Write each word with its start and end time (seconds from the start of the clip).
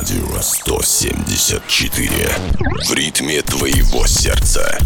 Радио 0.00 0.40
174. 0.40 2.08
В 2.88 2.94
ритме 2.94 3.42
твоего 3.42 4.06
сердца. 4.06 4.78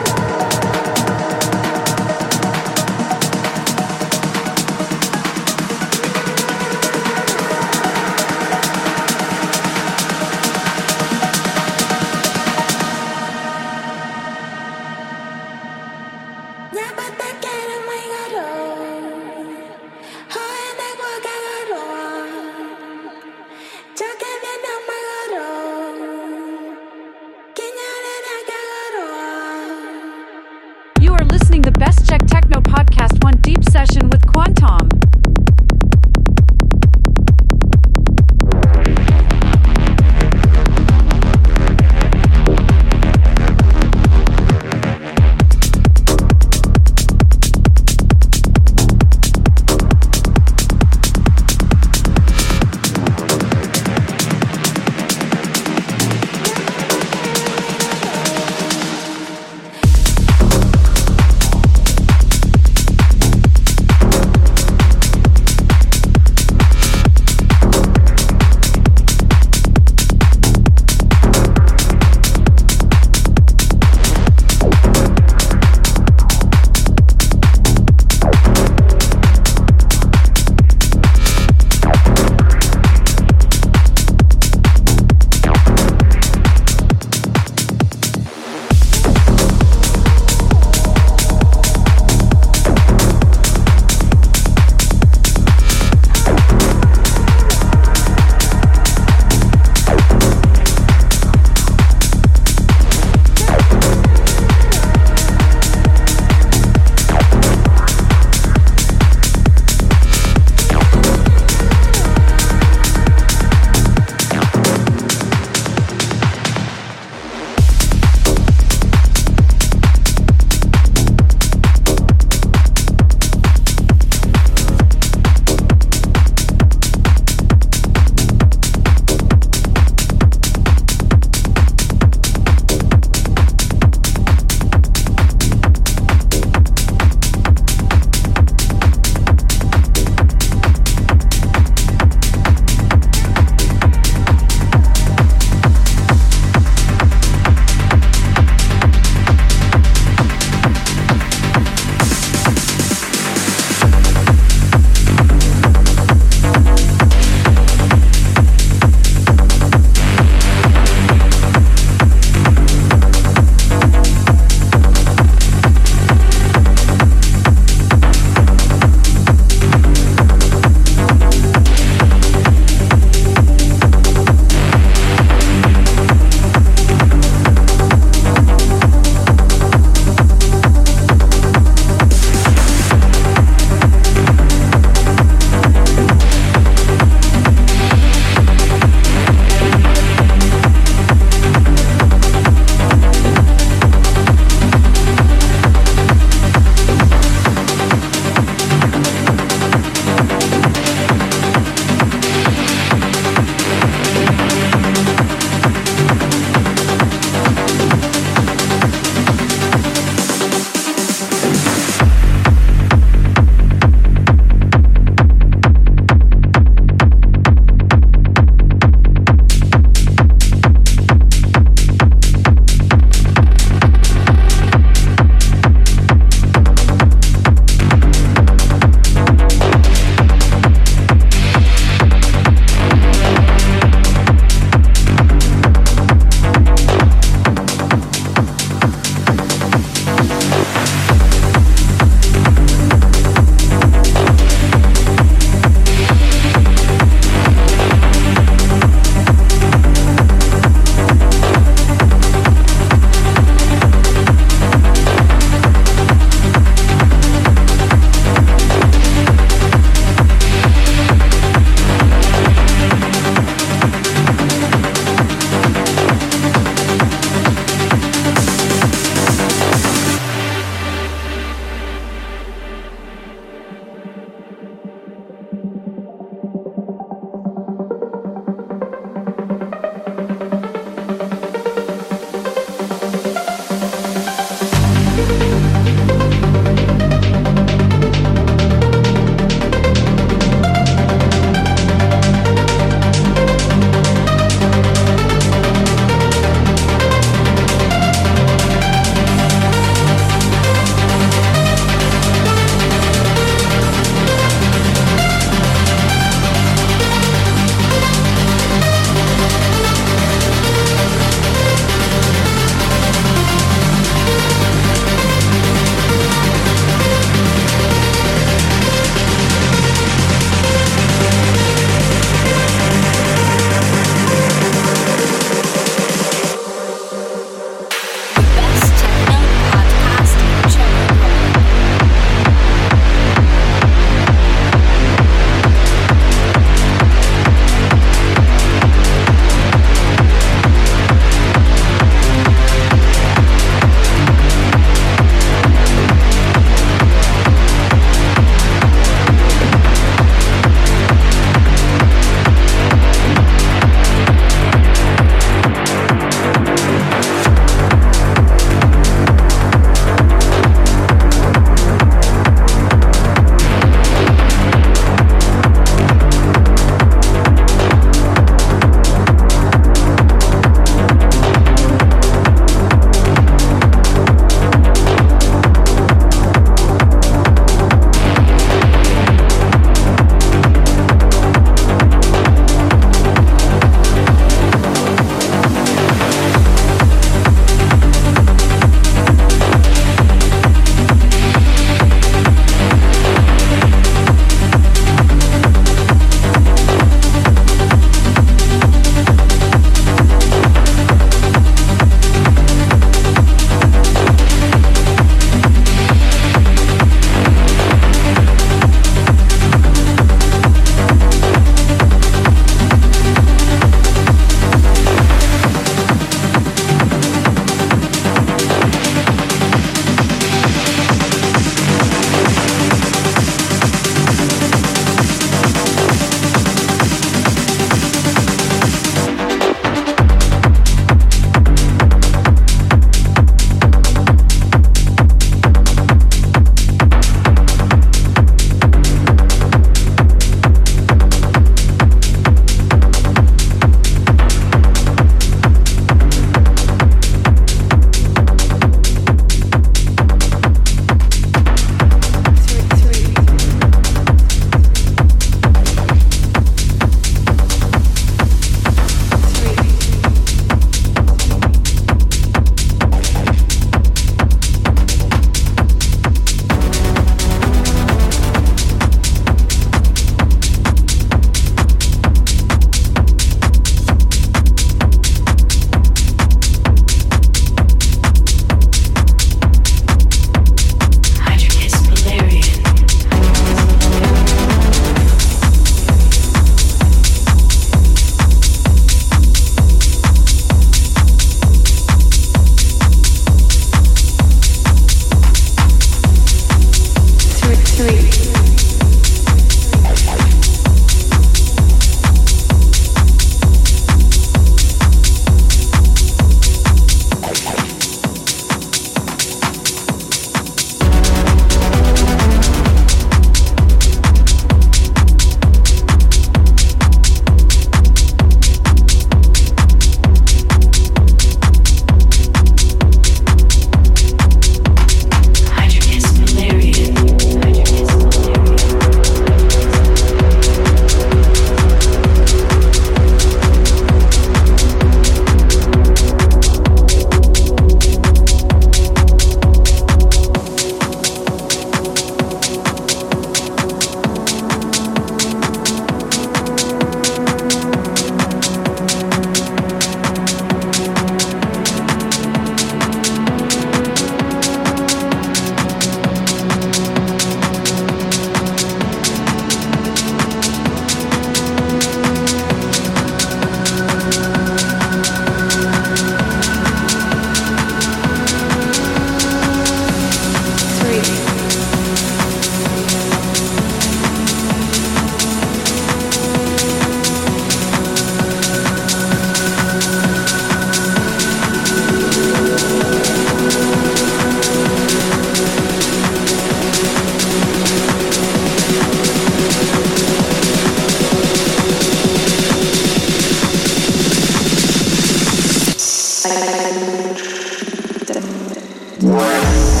Wow. 599.21 600.00